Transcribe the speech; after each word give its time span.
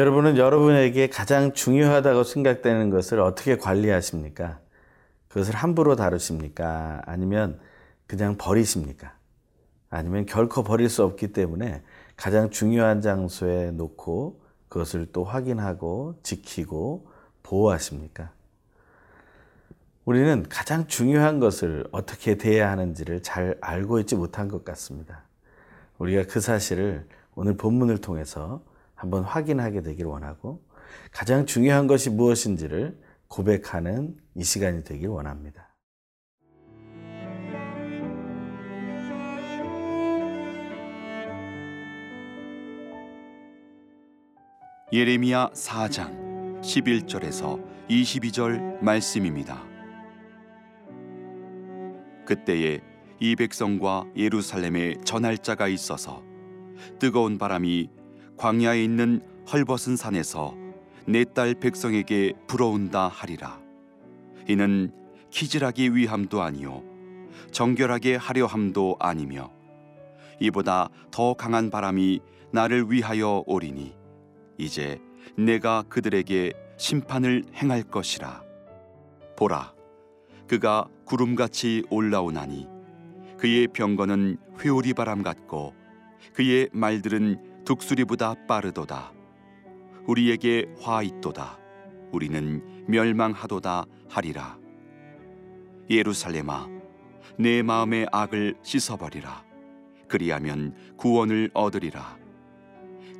여러분은 0.00 0.38
여러분에게 0.38 1.10
가장 1.10 1.52
중요하다고 1.52 2.24
생각되는 2.24 2.88
것을 2.88 3.20
어떻게 3.20 3.58
관리하십니까? 3.58 4.58
그것을 5.28 5.54
함부로 5.54 5.94
다루십니까? 5.94 7.02
아니면 7.04 7.60
그냥 8.06 8.38
버리십니까? 8.38 9.12
아니면 9.90 10.24
결코 10.24 10.62
버릴 10.62 10.88
수 10.88 11.04
없기 11.04 11.34
때문에 11.34 11.82
가장 12.16 12.48
중요한 12.48 13.02
장소에 13.02 13.72
놓고 13.72 14.40
그것을 14.70 15.06
또 15.12 15.22
확인하고 15.22 16.14
지키고 16.22 17.06
보호하십니까? 17.42 18.30
우리는 20.06 20.46
가장 20.48 20.86
중요한 20.86 21.40
것을 21.40 21.86
어떻게 21.92 22.38
대해야 22.38 22.70
하는지를 22.70 23.22
잘 23.22 23.58
알고 23.60 24.00
있지 24.00 24.16
못한 24.16 24.48
것 24.48 24.64
같습니다. 24.64 25.24
우리가 25.98 26.22
그 26.26 26.40
사실을 26.40 27.06
오늘 27.34 27.58
본문을 27.58 27.98
통해서 27.98 28.62
한번 29.00 29.24
확인하게 29.24 29.80
되길 29.80 30.04
원하고 30.04 30.62
가장 31.10 31.46
중요한 31.46 31.86
것이 31.86 32.10
무엇인지를 32.10 33.00
고백하는 33.28 34.14
이 34.34 34.44
시간이 34.44 34.84
되길 34.84 35.08
원합니다. 35.08 35.74
예레미야 44.92 45.52
4장 45.54 46.60
11절에서 46.60 47.64
22절 47.88 48.82
말씀입니다. 48.82 49.64
그때에 52.26 52.82
이 53.18 53.34
백성과 53.34 54.04
예루살렘에 54.14 54.96
전할 55.04 55.38
자가 55.38 55.68
있어서 55.68 56.22
뜨거운 56.98 57.38
바람이 57.38 57.99
광야에 58.40 58.82
있는 58.82 59.20
헐벗은 59.52 59.96
산에서 59.96 60.54
내 61.04 61.24
딸 61.24 61.54
백성에게 61.54 62.32
불어온다 62.46 63.06
하리라. 63.06 63.60
이는 64.48 64.90
키질하기 65.28 65.94
위함도 65.94 66.40
아니요 66.40 66.82
정결하게 67.50 68.16
하려 68.16 68.46
함도 68.46 68.96
아니며 68.98 69.50
이보다 70.40 70.88
더 71.10 71.34
강한 71.34 71.68
바람이 71.68 72.20
나를 72.50 72.90
위하여 72.90 73.44
오리니 73.46 73.94
이제 74.56 74.98
내가 75.36 75.84
그들에게 75.90 76.54
심판을 76.78 77.44
행할 77.54 77.82
것이라. 77.82 78.42
보라, 79.36 79.74
그가 80.48 80.86
구름같이 81.04 81.84
올라오나니 81.90 82.66
그의 83.36 83.68
병거는 83.68 84.38
회오리 84.60 84.94
바람 84.94 85.22
같고 85.22 85.74
그의 86.32 86.70
말들은 86.72 87.49
독수리보다 87.70 88.34
빠르도다. 88.48 89.12
우리에게 90.08 90.66
화 90.80 91.04
있도다. 91.04 91.56
우리는 92.10 92.84
멸망하도다 92.88 93.84
하리라. 94.08 94.58
예루살렘아, 95.88 96.66
내 97.38 97.62
마음의 97.62 98.08
악을 98.10 98.56
씻어버리라. 98.62 99.44
그리하면 100.08 100.74
구원을 100.96 101.52
얻으리라. 101.54 102.18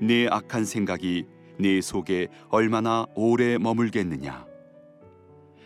내 0.01 0.27
악한 0.27 0.65
생각이 0.65 1.27
내 1.61 1.81
속에 1.81 2.27
얼마나 2.49 3.07
오래 3.15 3.57
머물겠느냐. 3.57 4.47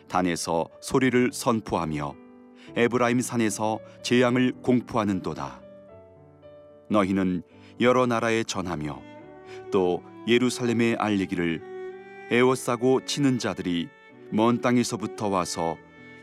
단에서 0.09 0.69
소리를 0.83 1.31
선포하며 1.33 2.15
에브라임 2.77 3.23
산에서 3.23 3.79
재앙을 4.03 4.53
공포하는도다. 4.61 5.63
너희는 6.91 7.43
여러 7.81 8.07
나라에 8.07 8.45
전하며 8.45 9.03
또 9.73 10.03
예루살렘에 10.27 10.97
알리기를 10.99 11.61
에워싸고 12.31 13.05
치는 13.05 13.39
자들이 13.39 13.89
먼 14.31 14.61
땅에서부터 14.61 15.29
와서 15.29 15.77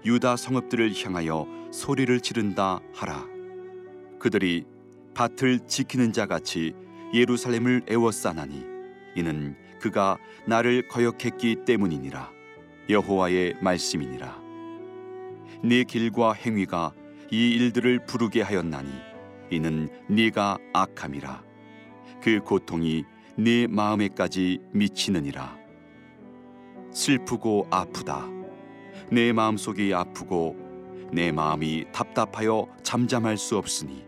유다 0.06 0.35
성읍들을 0.35 0.94
향하여 1.03 1.47
소리를 1.72 2.19
지른다 2.22 2.79
하라. 2.94 3.25
그들이 4.19 4.66
밭을 5.13 5.67
지키는 5.67 6.13
자 6.13 6.25
같이 6.25 6.73
예루살렘을 7.13 7.84
에워싸나니 7.88 8.66
이는 9.16 9.56
그가 9.79 10.17
나를 10.45 10.88
거역했기 10.88 11.66
때문이니라. 11.66 12.31
여호와의 12.90 13.56
말씀이니라. 13.61 14.41
네 15.63 15.84
길과 15.84 16.34
행위가 16.34 16.94
이 17.29 17.51
일들을 17.51 18.06
부르게 18.06 18.41
하였나니 18.41 19.10
이는 19.51 19.89
네가 20.07 20.57
악함이라. 20.73 21.44
그 22.23 22.39
고통이 22.39 23.03
네 23.38 23.67
마음에까지 23.67 24.59
미치느니라. 24.72 25.57
슬프고 26.91 27.67
아프다. 27.69 28.28
내 29.11 29.34
마음속이 29.34 29.94
아프고 29.94 30.56
내 31.11 31.31
마음이 31.31 31.85
답답하여 31.91 32.67
잠잠할 32.81 33.38
수 33.38 33.57
없으니 33.57 34.06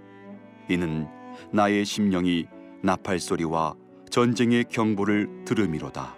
이는 0.70 1.08
나의 1.52 1.84
심령이 1.84 2.48
나팔 2.82 3.20
소리와 3.20 3.76
전쟁의 4.10 4.66
경보를 4.66 5.44
들음이로다. 5.46 6.16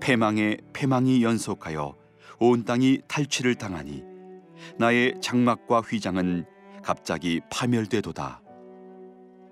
패망에 0.00 0.58
패망이 0.72 1.24
연속하여 1.24 1.96
온 2.38 2.64
땅이 2.64 3.02
탈취를 3.08 3.56
당하니 3.56 4.04
나의 4.78 5.14
장막과 5.20 5.80
휘장은 5.80 6.46
갑자기 6.84 7.40
파멸되도다. 7.50 8.42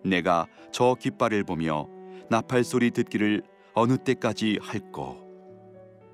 내가 0.04 0.47
저 0.70 0.94
깃발을 0.98 1.44
보며 1.44 1.88
나팔 2.28 2.62
소리 2.62 2.91
듣기를 2.91 3.43
어느 3.75 3.97
때까지 3.97 4.59
할꼬. 4.60 5.16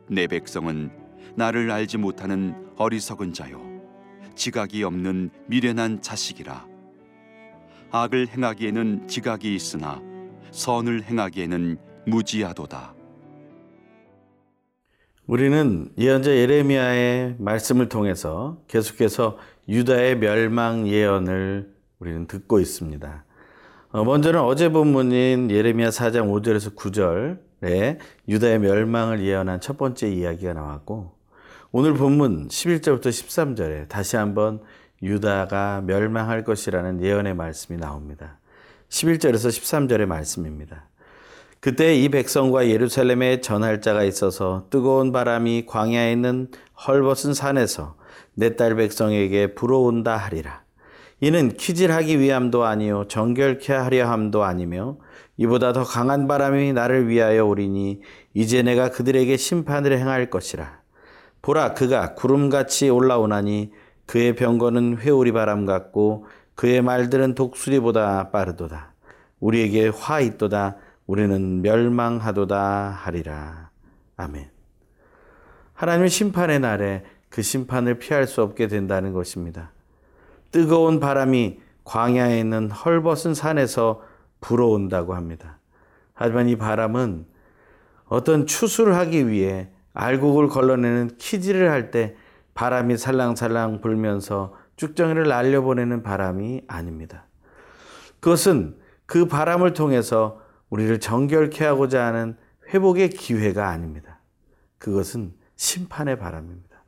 내 0.08 0.28
백성은 0.28 0.90
나를 1.34 1.70
알지 1.70 1.98
못하는 1.98 2.54
어리석은 2.76 3.32
자요, 3.32 3.60
지각이 4.36 4.84
없는 4.84 5.30
미련한 5.46 6.00
자식이라. 6.00 6.66
악을 7.90 8.28
행하기에는 8.28 9.08
지각이 9.08 9.54
있으나 9.54 10.00
선을 10.52 11.02
행하기에는 11.02 11.78
무지하도다. 12.06 12.94
우리는 15.28 15.90
예언자 15.98 16.30
예레미야의 16.34 17.36
말씀을 17.38 17.90
통해서 17.90 18.62
계속해서 18.66 19.36
유다의 19.68 20.20
멸망 20.20 20.88
예언을 20.88 21.70
우리는 21.98 22.26
듣고 22.26 22.60
있습니다. 22.60 23.24
어, 23.90 24.04
먼저는 24.04 24.40
어제 24.40 24.70
본문인 24.70 25.50
예레미야 25.50 25.90
4장 25.90 26.32
5절에서 26.32 26.74
9절에 26.74 27.98
유다의 28.26 28.58
멸망을 28.60 29.20
예언한 29.20 29.60
첫 29.60 29.76
번째 29.76 30.08
이야기가 30.08 30.54
나왔고 30.54 31.12
오늘 31.72 31.92
본문 31.92 32.48
11절부터 32.48 33.08
13절에 33.08 33.88
다시 33.90 34.16
한번 34.16 34.62
유다가 35.02 35.82
멸망할 35.82 36.42
것이라는 36.42 37.02
예언의 37.02 37.34
말씀이 37.34 37.78
나옵니다. 37.78 38.38
11절에서 38.88 39.50
13절의 39.50 40.06
말씀입니다. 40.06 40.87
그때 41.60 41.96
이 41.96 42.08
백성과 42.08 42.68
예루살렘에 42.68 43.40
전할 43.40 43.80
자가 43.80 44.04
있어서 44.04 44.66
뜨거운 44.70 45.10
바람이 45.10 45.66
광야에 45.66 46.12
있는 46.12 46.48
헐벗은 46.86 47.34
산에서 47.34 47.96
내 48.34 48.54
딸 48.54 48.76
백성에게 48.76 49.54
불어온다 49.54 50.16
하리라. 50.16 50.62
이는 51.20 51.48
키질하기 51.48 52.20
위함도 52.20 52.62
아니요 52.64 53.06
정결케 53.08 53.72
하려 53.72 54.08
함도 54.08 54.44
아니며 54.44 54.98
이보다 55.36 55.72
더 55.72 55.82
강한 55.82 56.28
바람이 56.28 56.72
나를 56.72 57.08
위하여 57.08 57.44
오리니 57.44 58.00
이제 58.34 58.62
내가 58.62 58.90
그들에게 58.90 59.36
심판을 59.36 59.98
행할 59.98 60.30
것이라. 60.30 60.78
보라 61.42 61.74
그가 61.74 62.14
구름같이 62.14 62.88
올라오나니 62.88 63.72
그의 64.06 64.36
병거는 64.36 64.98
회오리 64.98 65.32
바람 65.32 65.66
같고 65.66 66.26
그의 66.54 66.82
말들은 66.82 67.34
독수리보다 67.34 68.30
빠르도다. 68.30 68.92
우리에게 69.40 69.88
화 69.88 70.20
있도다. 70.20 70.76
우리는 71.08 71.62
멸망하도다 71.62 72.90
하리라. 72.90 73.70
아멘. 74.18 74.50
하나님의 75.72 76.10
심판의 76.10 76.60
날에 76.60 77.02
그 77.30 77.40
심판을 77.40 77.98
피할 77.98 78.26
수 78.26 78.42
없게 78.42 78.68
된다는 78.68 79.14
것입니다. 79.14 79.72
뜨거운 80.52 81.00
바람이 81.00 81.60
광야에 81.84 82.38
있는 82.38 82.70
헐벗은 82.70 83.32
산에서 83.34 84.02
불어온다고 84.42 85.14
합니다. 85.14 85.58
하지만 86.12 86.50
이 86.50 86.56
바람은 86.56 87.24
어떤 88.04 88.46
추수를 88.46 88.94
하기 88.96 89.28
위해 89.28 89.70
알곡을 89.94 90.48
걸러내는 90.48 91.16
키질을 91.16 91.70
할 91.70 91.90
때 91.90 92.16
바람이 92.52 92.98
살랑살랑 92.98 93.80
불면서 93.80 94.54
쭉정이를 94.76 95.26
날려보내는 95.26 96.02
바람이 96.02 96.64
아닙니다. 96.66 97.24
그것은 98.20 98.76
그 99.06 99.26
바람을 99.26 99.72
통해서 99.72 100.42
우리를 100.70 101.00
정결케 101.00 101.64
하고자 101.64 102.04
하는 102.04 102.36
회복의 102.68 103.10
기회가 103.10 103.68
아닙니다. 103.68 104.20
그것은 104.78 105.34
심판의 105.56 106.18
바람입니다. 106.18 106.84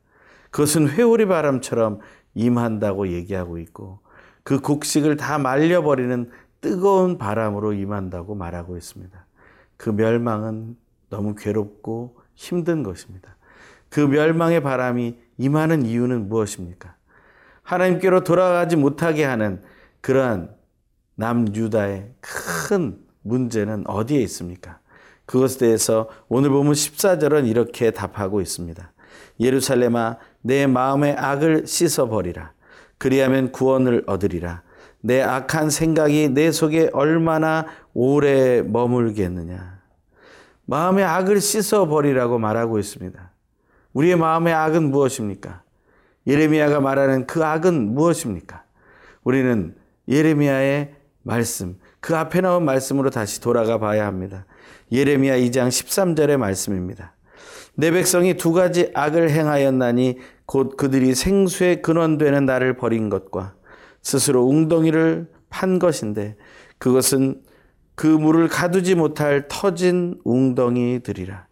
그것은 0.51 0.89
회오리 0.89 1.25
바람처럼 1.25 1.99
임한다고 2.33 3.09
얘기하고 3.09 3.57
있고 3.59 3.99
그 4.43 4.59
곡식을 4.59 5.17
다 5.17 5.37
말려버리는 5.37 6.29
뜨거운 6.61 7.17
바람으로 7.17 7.73
임한다고 7.73 8.35
말하고 8.35 8.77
있습니다. 8.77 9.25
그 9.77 9.89
멸망은 9.89 10.77
너무 11.09 11.35
괴롭고 11.35 12.17
힘든 12.35 12.83
것입니다. 12.83 13.35
그 13.89 13.99
멸망의 13.99 14.61
바람이 14.61 15.17
임하는 15.37 15.85
이유는 15.85 16.29
무엇입니까? 16.29 16.95
하나님께로 17.63 18.23
돌아가지 18.23 18.75
못하게 18.75 19.23
하는 19.23 19.61
그러한 20.01 20.55
남유다의 21.15 22.13
큰 22.21 22.99
문제는 23.21 23.83
어디에 23.87 24.21
있습니까? 24.21 24.79
그것에 25.25 25.59
대해서 25.59 26.09
오늘 26.27 26.49
보면 26.49 26.73
14절은 26.73 27.47
이렇게 27.47 27.91
답하고 27.91 28.41
있습니다. 28.41 28.91
예루살렘아 29.39 30.17
내 30.41 30.67
마음의 30.67 31.15
악을 31.17 31.67
씻어 31.67 32.07
버리라. 32.07 32.53
그리하면 32.97 33.51
구원을 33.51 34.03
얻으리라. 34.07 34.63
내 35.01 35.21
악한 35.21 35.69
생각이 35.69 36.29
내 36.29 36.51
속에 36.51 36.89
얼마나 36.93 37.65
오래 37.93 38.61
머물겠느냐. 38.61 39.81
마음의 40.65 41.03
악을 41.03 41.41
씻어 41.41 41.87
버리라고 41.87 42.37
말하고 42.37 42.77
있습니다. 42.77 43.31
우리의 43.93 44.15
마음의 44.15 44.53
악은 44.53 44.91
무엇입니까? 44.91 45.63
예레미야가 46.27 46.79
말하는 46.79 47.25
그 47.25 47.43
악은 47.43 47.93
무엇입니까? 47.93 48.63
우리는 49.23 49.75
예레미야의 50.07 50.95
말씀, 51.23 51.79
그 52.01 52.17
앞에 52.17 52.41
나온 52.41 52.65
말씀으로 52.65 53.11
다시 53.11 53.39
돌아가 53.39 53.77
봐야 53.77 54.05
합니다. 54.07 54.45
예레미야 54.91 55.37
2장 55.37 55.69
13절의 55.69 56.37
말씀입니다. 56.37 57.13
내 57.75 57.91
백성이 57.91 58.35
두 58.35 58.51
가지 58.51 58.91
악을 58.93 59.29
행하였나니 59.29 60.17
곧 60.45 60.75
그들이 60.75 61.15
생수의 61.15 61.81
근원되는 61.81 62.45
나를 62.45 62.75
버린 62.75 63.09
것과 63.09 63.53
스스로 64.01 64.45
웅덩이를 64.45 65.31
판 65.49 65.79
것인데 65.79 66.35
그것은 66.79 67.41
그 67.95 68.07
물을 68.07 68.47
가두지 68.47 68.95
못할 68.95 69.47
터진 69.47 70.19
웅덩이들이라. 70.23 71.47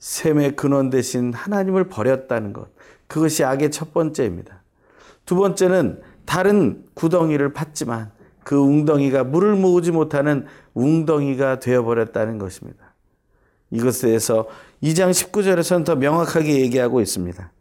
샘의 0.00 0.56
근원 0.56 0.90
대신 0.90 1.32
하나님을 1.32 1.88
버렸다는 1.88 2.52
것. 2.52 2.70
그것이 3.06 3.44
악의 3.44 3.70
첫 3.70 3.94
번째입니다. 3.94 4.62
두 5.24 5.36
번째는 5.36 6.02
다른 6.24 6.84
구덩이를 6.94 7.52
팠지만 7.52 8.10
그 8.44 8.56
웅덩이가 8.56 9.24
물을 9.24 9.54
모으지 9.54 9.92
못하는 9.92 10.46
웅덩이가 10.74 11.60
되어버렸다는 11.60 12.38
것입니다. 12.38 12.94
이것에 13.70 14.08
대해서 14.08 14.48
2장 14.82 15.10
19절에서는 15.10 15.84
더 15.84 15.96
명확하게 15.96 16.60
얘기하고 16.60 17.00
있습니다. 17.00 17.52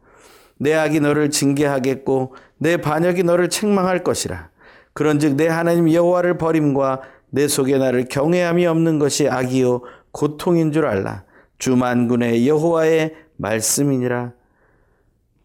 내 0.57 0.74
악이 0.74 1.00
너를 1.00 1.31
징계하겠고 1.31 2.36
내 2.57 2.78
반역이 2.78 3.24
너를 3.24 3.50
책망할 3.50 4.04
것이라. 4.04 4.50
그런즉 4.94 5.36
내 5.36 5.48
하나님 5.48 5.92
여호와를 5.92 6.38
버림과 6.38 7.01
내 7.30 7.48
속에 7.48 7.77
나를 7.77 8.06
경외함이 8.10 8.66
없는 8.68 9.00
것이 9.00 9.30
악이요 9.30 9.81
고통인 10.12 10.72
줄 10.72 10.86
알라. 10.86 11.24
주 11.57 11.75
만군의 11.75 12.48
여호와의 12.48 13.16
말씀이니라. 13.38 14.34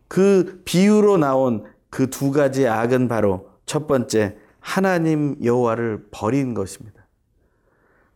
그 0.09 0.63
비유로 0.65 1.19
나온 1.19 1.65
그 1.97 2.11
두 2.11 2.31
가지 2.31 2.69
악은 2.69 3.09
바로 3.09 3.49
첫 3.65 3.87
번째 3.87 4.37
하나님 4.67 5.37
여호와를 5.45 6.09
버린 6.11 6.53
것입니다. 6.53 7.07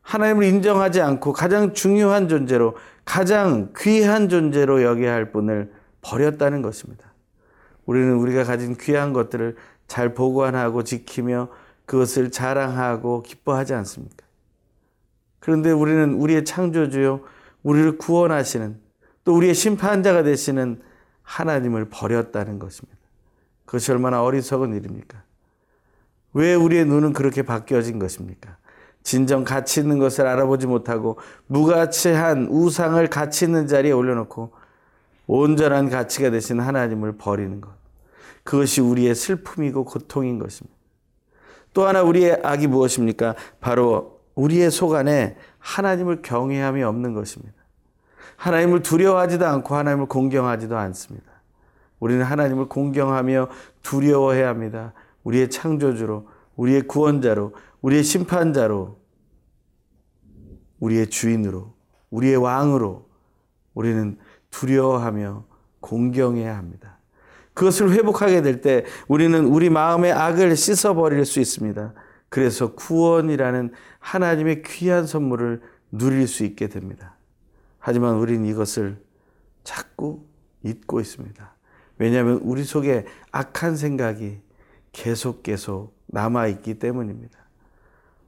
하나님을 0.03 0.43
인정하지 0.43 1.01
않고 1.01 1.33
가장 1.33 1.75
중요한 1.75 2.29
존재로 2.29 2.77
가장 3.05 3.73
귀한 3.79 4.29
존재로 4.29 4.83
여겨야 4.83 5.15
할 5.15 5.31
분을 5.31 5.73
버렸다는 6.01 6.61
것입니다. 6.61 7.15
우리는 7.87 8.17
우리가 8.17 8.43
가진 8.43 8.77
귀한 8.77 9.13
것들을 9.13 9.57
잘 9.87 10.13
보관하고 10.13 10.83
지키며 10.83 11.51
그것을 11.87 12.33
자랑하고 12.33 13.23
기뻐하지 13.23 13.75
않습니까? 13.75 14.27
그런데 15.39 15.71
우리는 15.71 16.15
우리의 16.15 16.45
창조주요, 16.45 17.21
우리를 17.63 17.97
구원하시는 17.97 18.77
또 19.23 19.37
우리의 19.37 19.55
심판자가 19.55 20.25
되시는 20.25 20.83
하나님을 21.23 21.91
버렸다는 21.91 22.59
것입니다. 22.59 22.99
그것이 23.67 23.93
얼마나 23.93 24.25
어리석은 24.25 24.75
일입니까? 24.75 25.30
왜 26.33 26.55
우리의 26.55 26.85
눈은 26.85 27.13
그렇게 27.13 27.43
바뀌어진 27.43 27.99
것입니까? 27.99 28.57
진정 29.03 29.45
가치 29.45 29.81
있는 29.81 29.99
것을 29.99 30.27
알아보지 30.27 30.67
못하고 30.67 31.19
무가치한 31.47 32.49
우상을 32.51 33.05
가치 33.09 33.47
있는 33.47 33.67
자리에 33.67 33.93
올려놓고 33.93 34.53
온전한 35.27 35.89
가치가 35.89 36.31
되신 36.31 36.61
하나님을 36.61 37.17
버리는 37.17 37.61
것. 37.61 37.71
그것이 38.45 38.81
우리의 38.81 39.15
슬픔이고 39.15 39.85
고통인 39.85 40.39
것입니다. 40.39 40.77
또 41.73 41.87
하나 41.87 42.03
우리의 42.03 42.41
악이 42.43 42.67
무엇입니까? 42.67 43.37
바로 43.61 44.21
우리의 44.35 44.71
속 44.71 44.95
안에 44.95 45.37
하나님을 45.59 46.23
경외함이 46.23 46.83
없는 46.83 47.15
것입니다. 47.15 47.55
하나님을 48.37 48.83
두려워하지도 48.83 49.47
않고 49.47 49.75
하나님을 49.75 50.07
공경하지도 50.07 50.77
않습니다. 50.77 51.31
우리는 52.01 52.25
하나님을 52.25 52.67
공경하며 52.67 53.49
두려워해야 53.83 54.49
합니다. 54.49 54.95
우리의 55.25 55.51
창조주로, 55.51 56.29
우리의 56.57 56.83
구원자로, 56.83 57.55
우리의 57.83 58.03
심판자로, 58.03 58.99
우리의 60.81 61.09
주인으로, 61.09 61.75
우리의 62.11 62.37
왕으로 62.37 63.09
우리는 63.75 64.19
두려워하며 64.51 65.45
공경해야 65.81 66.57
합니다. 66.57 66.99
그것을 67.55 67.93
회복하게 67.93 68.43
될 68.43 68.61
때 68.61 68.85
우리는 69.09 69.45
우리 69.45 69.71
마음의 69.71 70.13
악을 70.13 70.57
씻어버릴 70.57 71.25
수 71.25 71.41
있습니다. 71.41 71.95
그래서 72.29 72.75
구원이라는 72.75 73.73
하나님의 73.99 74.63
귀한 74.63 75.07
선물을 75.07 75.61
누릴 75.91 76.29
수 76.29 76.45
있게 76.45 76.69
됩니다. 76.69 77.17
하지만 77.79 78.17
우리는 78.17 78.47
이것을 78.47 79.03
자꾸 79.65 80.25
잊고 80.63 81.01
있습니다. 81.01 81.55
왜냐하면 81.99 82.41
우리 82.43 82.65
속에 82.65 83.05
악한 83.33 83.77
생각이 83.77 84.41
계속 84.93 85.43
계속 85.43 85.97
남아있기 86.07 86.79
때문입니다. 86.79 87.39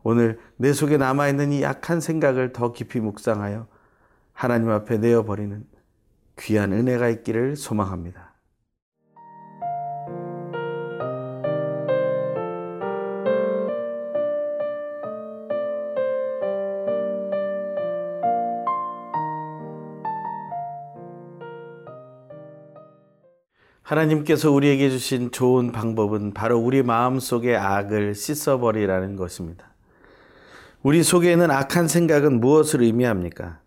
오늘 0.03 0.38
내 0.56 0.73
속에 0.73 0.97
남아있는 0.97 1.53
이 1.53 1.64
악한 1.64 2.00
생각을 2.00 2.53
더 2.53 2.73
깊이 2.73 3.00
묵상하여 3.00 3.67
하나님 4.32 4.70
앞에 4.70 4.99
내어버리는 4.99 5.64
귀한 6.38 6.73
은혜가 6.73 7.09
있기를 7.09 7.57
소망합니다. 7.57 8.32
하나님께서 23.92 24.50
우리에게 24.50 24.88
주신 24.88 25.30
좋은 25.30 25.70
방법은 25.70 26.32
바로 26.32 26.58
우리 26.58 26.82
마음 26.82 27.18
속의 27.18 27.56
악을 27.56 28.14
씻어버리라는 28.14 29.16
것입니다. 29.16 29.66
우리 30.82 31.02
속에 31.02 31.30
있는 31.30 31.50
악한 31.50 31.88
생각은 31.88 32.40
무엇을 32.40 32.82
의미합니까? 32.82 33.61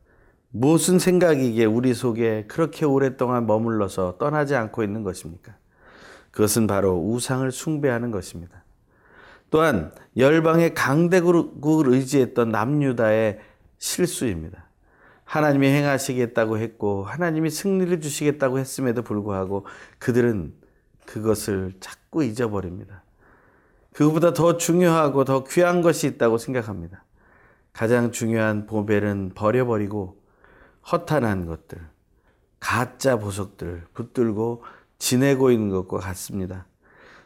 무슨 0.49 0.97
생각이기에 0.99 1.65
우리 1.65 1.93
속에 1.93 2.45
그렇게 2.47 2.85
오랫동안 2.85 3.45
머물러서 3.45 4.17
떠나지 4.17 4.55
않고 4.55 4.83
있는 4.83 5.03
것입니까? 5.03 5.55
그것은 6.31 6.65
바로 6.65 6.97
우상을 6.97 7.49
숭배하는 7.51 8.09
것입니다. 8.09 8.63
또한 9.51 9.91
열방의 10.17 10.73
강대국을 10.73 11.93
의지했던 11.93 12.49
남유다의 12.49 13.39
실수입니다. 13.77 14.64
하나님이 15.25 15.67
행하시겠다고 15.67 16.59
했고 16.59 17.03
하나님이 17.03 17.49
승리를 17.49 17.99
주시겠다고 17.99 18.59
했음에도 18.59 19.01
불구하고 19.01 19.65
그들은 19.99 20.53
그것을 21.05 21.73
자꾸 21.79 22.23
잊어버립니다. 22.23 23.03
그것보다 23.93 24.33
더 24.33 24.57
중요하고 24.57 25.25
더 25.25 25.43
귀한 25.45 25.81
것이 25.81 26.07
있다고 26.07 26.37
생각합니다. 26.37 27.03
가장 27.73 28.11
중요한 28.11 28.65
보벨은 28.65 29.31
버려버리고 29.35 30.21
허탄한 30.91 31.45
것들, 31.45 31.79
가짜 32.59 33.17
보석들 33.17 33.85
붙들고 33.93 34.63
지내고 34.97 35.51
있는 35.51 35.69
것과 35.69 35.99
같습니다. 35.99 36.67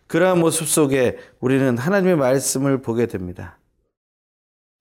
그러한 0.08 0.40
모습 0.40 0.68
속에 0.68 1.20
우리는 1.40 1.78
하나님의 1.78 2.16
말씀을 2.18 2.82
보게 2.82 3.06
됩니다. 3.06 3.60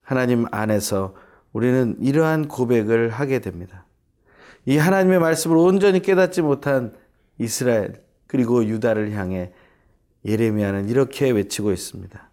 하나님 0.01 0.45
안에서 0.51 1.13
우리는 1.53 1.95
이러한 1.99 2.47
고백을 2.47 3.09
하게 3.09 3.39
됩니다. 3.39 3.85
이 4.65 4.77
하나님의 4.77 5.19
말씀을 5.19 5.57
온전히 5.57 6.01
깨닫지 6.01 6.41
못한 6.41 6.93
이스라엘 7.37 8.03
그리고 8.27 8.63
유다를 8.65 9.13
향해 9.13 9.51
예레미야는 10.25 10.89
이렇게 10.89 11.29
외치고 11.31 11.71
있습니다. 11.71 12.29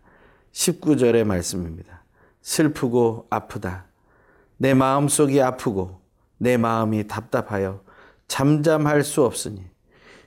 19절의 0.52 1.24
말씀입니다. 1.24 2.04
슬프고 2.42 3.26
아프다. 3.30 3.86
내 4.56 4.74
마음속이 4.74 5.40
아프고 5.40 6.00
내 6.38 6.56
마음이 6.56 7.06
답답하여 7.06 7.82
잠잠할 8.28 9.04
수 9.04 9.24
없으니 9.24 9.64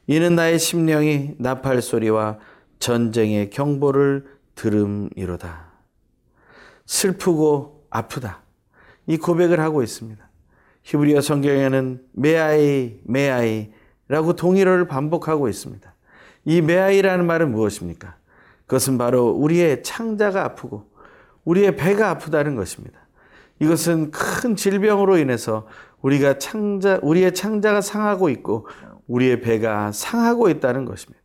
이는 0.08 0.36
나의 0.36 0.58
심령이 0.58 1.36
나팔 1.38 1.82
소리와 1.82 2.40
전쟁의 2.80 3.50
경보를 3.52 4.26
들음이로다. 4.56 5.72
슬프고 6.86 7.86
아프다. 7.90 8.42
이 9.10 9.18
고백을 9.18 9.60
하고 9.60 9.82
있습니다. 9.82 10.24
히브리어 10.84 11.22
성경에는 11.22 12.06
메아이, 12.12 13.00
메아이라고 13.06 14.36
동일어를 14.36 14.88
반복하고 14.88 15.50
있습니다. 15.50 15.96
이 16.46 16.62
메아이라는 16.62 17.26
말은 17.26 17.52
무엇입니까? 17.52 18.18
그것은 18.68 19.00
바로 19.00 19.32
우리의 19.32 19.82
창자가 19.82 20.46
아프고 20.46 20.92
우리의 21.44 21.76
배가 21.76 22.12
아프다는 22.12 22.56
것입니다. 22.56 23.00
이것은 23.60 24.12
큰 24.12 24.56
질병으로 24.56 25.18
인해서 25.18 25.68
우리가 26.04 26.38
창자, 26.38 27.00
우리의 27.02 27.34
창자가 27.34 27.82
상하고 27.82 28.30
있고 28.30 28.68
우리의 29.08 29.42
배가 29.42 29.92
상하고 29.92 30.50
있다는 30.52 30.86
것입니다. 30.86 31.20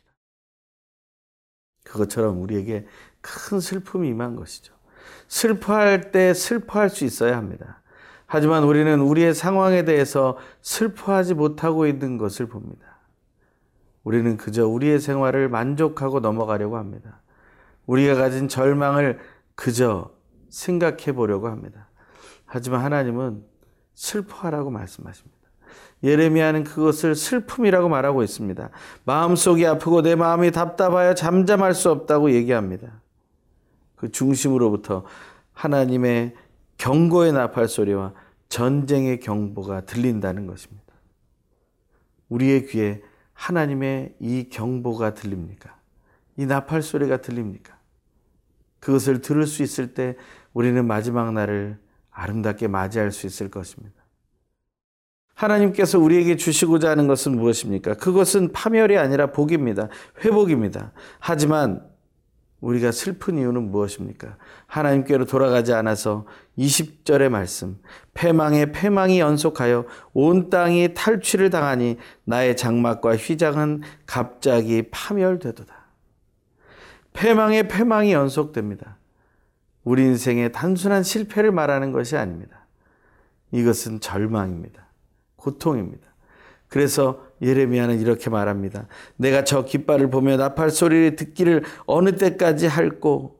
그것처럼 1.84 2.40
우리에게 2.40 2.86
큰 3.20 3.60
슬픔이 3.60 4.08
임한 4.08 4.36
것이죠. 4.36 4.73
슬퍼할 5.28 6.12
때 6.12 6.34
슬퍼할 6.34 6.90
수 6.90 7.04
있어야 7.04 7.36
합니다. 7.36 7.82
하지만 8.26 8.64
우리는 8.64 9.00
우리의 9.00 9.34
상황에 9.34 9.84
대해서 9.84 10.36
슬퍼하지 10.62 11.34
못하고 11.34 11.86
있는 11.86 12.18
것을 12.18 12.46
봅니다. 12.46 12.98
우리는 14.02 14.36
그저 14.36 14.66
우리의 14.66 15.00
생활을 15.00 15.48
만족하고 15.48 16.20
넘어가려고 16.20 16.76
합니다. 16.76 17.20
우리가 17.86 18.14
가진 18.14 18.48
절망을 18.48 19.18
그저 19.54 20.10
생각해 20.50 21.12
보려고 21.12 21.48
합니다. 21.48 21.88
하지만 22.44 22.80
하나님은 22.82 23.44
슬퍼하라고 23.94 24.70
말씀하십니다. 24.70 25.34
예레미야는 26.02 26.64
그것을 26.64 27.14
슬픔이라고 27.14 27.88
말하고 27.88 28.22
있습니다. 28.22 28.68
마음속이 29.04 29.66
아프고 29.66 30.02
내 30.02 30.14
마음이 30.14 30.50
답답하여 30.50 31.14
잠잠할 31.14 31.74
수 31.74 31.90
없다고 31.90 32.32
얘기합니다. 32.32 33.00
그 34.04 34.10
중심으로부터 34.10 35.06
하나님의 35.54 36.34
경고의 36.76 37.32
나팔 37.32 37.68
소리와 37.68 38.12
전쟁의 38.50 39.18
경보가 39.20 39.86
들린다는 39.86 40.46
것입니다. 40.46 40.92
우리의 42.28 42.66
귀에 42.66 43.00
하나님의 43.32 44.16
이 44.20 44.50
경보가 44.50 45.14
들립니까? 45.14 45.74
이 46.36 46.44
나팔 46.44 46.82
소리가 46.82 47.22
들립니까? 47.22 47.78
그것을 48.78 49.22
들을 49.22 49.46
수 49.46 49.62
있을 49.62 49.94
때 49.94 50.16
우리는 50.52 50.86
마지막 50.86 51.32
날을 51.32 51.78
아름답게 52.10 52.68
맞이할 52.68 53.10
수 53.10 53.26
있을 53.26 53.50
것입니다. 53.50 54.04
하나님께서 55.32 55.98
우리에게 55.98 56.36
주시고자 56.36 56.90
하는 56.90 57.06
것은 57.06 57.36
무엇입니까? 57.36 57.94
그것은 57.94 58.52
파멸이 58.52 58.98
아니라 58.98 59.32
복입니다. 59.32 59.88
회복입니다. 60.22 60.92
하지만 61.20 61.93
우리가 62.64 62.92
슬픈 62.92 63.36
이유는 63.36 63.70
무엇입니까? 63.70 64.38
하나님께로 64.66 65.26
돌아가지 65.26 65.74
않아서 65.74 66.24
20절의 66.56 67.28
말씀, 67.28 67.78
패망에 68.14 68.72
패망이 68.72 69.20
연속하여 69.20 69.84
온 70.14 70.48
땅이 70.48 70.94
탈취를 70.94 71.50
당하니 71.50 71.98
나의 72.24 72.56
장막과 72.56 73.16
휘장은 73.16 73.82
갑자기 74.06 74.84
파멸되도다. 74.90 75.74
패망에 77.12 77.68
패망이 77.68 78.12
연속됩니다. 78.12 78.96
우리 79.84 80.02
인생의 80.02 80.52
단순한 80.52 81.02
실패를 81.02 81.52
말하는 81.52 81.92
것이 81.92 82.16
아닙니다. 82.16 82.66
이것은 83.52 84.00
절망입니다. 84.00 84.86
고통입니다. 85.36 86.13
그래서 86.74 87.24
예레미야는 87.40 88.00
이렇게 88.00 88.30
말합니다. 88.30 88.88
내가 89.14 89.44
저 89.44 89.64
깃발을 89.64 90.10
보며 90.10 90.36
나팔 90.36 90.70
소리를 90.70 91.14
듣기를 91.14 91.62
어느 91.86 92.16
때까지 92.16 92.66
할고 92.66 93.38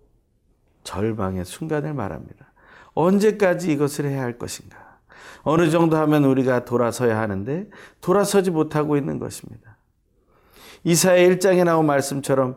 절망의 0.85 1.45
순간을 1.45 1.95
말합니다. 1.95 2.53
언제까지 2.93 3.73
이것을 3.73 4.05
해야 4.05 4.23
할 4.23 4.39
것인가? 4.39 5.01
어느 5.43 5.69
정도 5.69 5.97
하면 5.97 6.23
우리가 6.23 6.65
돌아서야 6.65 7.19
하는데 7.19 7.69
돌아서지 8.01 8.53
못하고 8.53 8.97
있는 8.97 9.19
것입니다. 9.19 9.79
이사의 10.85 11.29
1장에 11.31 11.65
나온 11.65 11.87
말씀처럼 11.87 12.55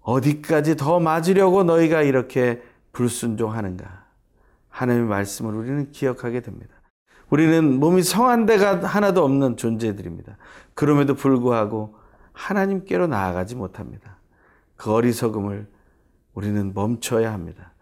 어디까지 0.00 0.74
더 0.74 0.98
맞으려고 0.98 1.62
너희가 1.62 2.02
이렇게 2.02 2.60
불순종하는가? 2.90 4.06
하나님의 4.70 5.08
말씀을 5.08 5.54
우리는 5.54 5.92
기억하게 5.92 6.40
됩니다. 6.40 6.77
우리는 7.30 7.78
몸이 7.78 8.02
성한 8.02 8.46
데가 8.46 8.82
하나도 8.82 9.24
없는 9.24 9.56
존재들입니다. 9.56 10.36
그럼에도 10.74 11.14
불구하고 11.14 11.96
하나님께로 12.32 13.06
나아가지 13.06 13.54
못합니다. 13.56 14.16
그 14.76 14.92
어리석음을 14.92 15.66
우리는 16.34 16.72
멈춰야 16.74 17.32
합니다. 17.32 17.72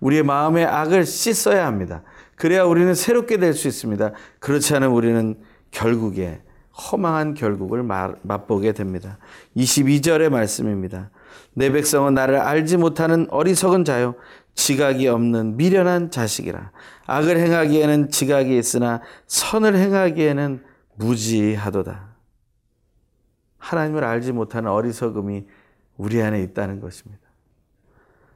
우리의 0.00 0.22
마음의 0.22 0.64
악을 0.66 1.04
씻어야 1.04 1.66
합니다. 1.66 2.02
그래야 2.34 2.64
우리는 2.64 2.94
새롭게 2.94 3.38
될 3.38 3.54
수 3.54 3.68
있습니다. 3.68 4.12
그렇지 4.40 4.74
않으면 4.74 4.94
우리는 4.94 5.36
결국에 5.70 6.40
허망한 6.76 7.34
결국을 7.34 7.82
맛보게 7.82 8.72
됩니다. 8.72 9.18
22절의 9.56 10.28
말씀입니다. 10.28 11.10
내 11.54 11.70
백성은 11.72 12.12
나를 12.14 12.38
알지 12.38 12.76
못하는 12.76 13.26
어리석은 13.30 13.84
자요. 13.84 14.14
지각이 14.56 15.06
없는 15.06 15.56
미련한 15.56 16.10
자식이라. 16.10 16.72
악을 17.06 17.36
행하기에는 17.36 18.10
지각이 18.10 18.58
있으나 18.58 19.02
선을 19.26 19.76
행하기에는 19.76 20.64
무지하도다. 20.96 22.16
하나님을 23.58 24.02
알지 24.02 24.32
못하는 24.32 24.70
어리석음이 24.70 25.46
우리 25.98 26.22
안에 26.22 26.42
있다는 26.42 26.80
것입니다. 26.80 27.22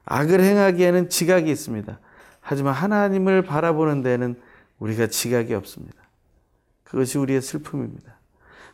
악을 0.04 0.40
행하기에는 0.40 1.08
지각이 1.08 1.50
있습니다. 1.50 1.98
하지만 2.40 2.74
하나님을 2.74 3.42
바라보는 3.42 4.02
데는 4.02 4.40
우리가 4.78 5.06
지각이 5.06 5.54
없습니다. 5.54 5.96
그것이 6.84 7.18
우리의 7.18 7.40
슬픔입니다. 7.40 8.18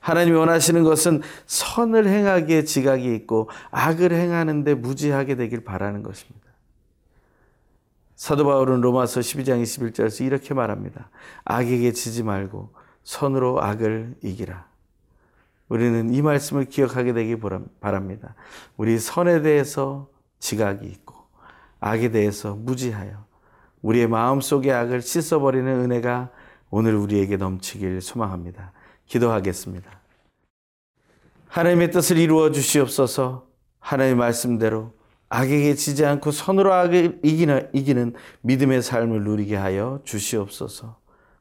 하나님이 0.00 0.36
원하시는 0.36 0.82
것은 0.82 1.22
선을 1.46 2.08
행하기에 2.08 2.64
지각이 2.64 3.14
있고 3.14 3.50
악을 3.70 4.12
행하는데 4.12 4.74
무지하게 4.74 5.36
되길 5.36 5.64
바라는 5.64 6.02
것입니다. 6.02 6.45
사도 8.16 8.46
바울은 8.46 8.80
로마서 8.80 9.20
12장 9.20 9.62
21절에서 9.62 10.24
이렇게 10.24 10.54
말합니다. 10.54 11.10
악에게 11.44 11.92
지지 11.92 12.22
말고 12.22 12.72
선으로 13.04 13.62
악을 13.62 14.16
이기라. 14.22 14.66
우리는 15.68 16.12
이 16.12 16.22
말씀을 16.22 16.64
기억하게 16.64 17.12
되기 17.12 17.36
바랍니다. 17.80 18.34
우리 18.76 18.98
선에 18.98 19.42
대해서 19.42 20.08
지각이 20.38 20.86
있고 20.86 21.14
악에 21.80 22.10
대해서 22.10 22.54
무지하여 22.54 23.26
우리의 23.82 24.08
마음속의 24.08 24.72
악을 24.72 25.02
씻어버리는 25.02 25.68
은혜가 25.68 26.30
오늘 26.70 26.94
우리에게 26.94 27.36
넘치길 27.36 28.00
소망합니다. 28.00 28.72
기도하겠습니다. 29.06 30.00
하나님의 31.48 31.90
뜻을 31.90 32.16
이루어 32.16 32.50
주시옵소서 32.50 33.46
하나님의 33.78 34.16
말씀대로 34.16 34.95
악에게 35.28 35.74
지지 35.74 36.04
않고 36.04 36.30
선으로 36.30 36.72
악을 36.72 37.20
이기는, 37.22 37.70
이기는 37.72 38.14
믿음의 38.42 38.82
삶을 38.82 39.24
누리게 39.24 39.56
하여 39.56 40.00
주시옵소서. 40.04 40.98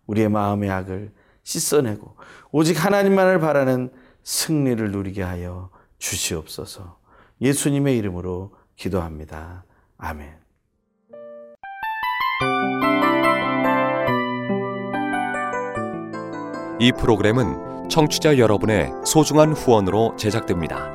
우리의 0.08 0.30
마음의 0.30 0.70
악을 0.70 1.12
씻어내고 1.44 2.16
오직 2.52 2.84
하나님만을 2.84 3.40
바라는 3.40 3.92
승리를 4.24 4.92
누리게 4.92 5.22
하여 5.22 5.70
주시옵소서. 6.00 6.98
예수님의 7.42 7.98
이름으로 7.98 8.54
기도합니다. 8.76 9.66
아멘. 9.98 10.34
이 16.80 16.92
프로그램은 16.92 17.90
청취자 17.90 18.38
여러분의 18.38 18.92
소중한 19.06 19.54
후원으로 19.54 20.16
제작됩니다. 20.18 20.95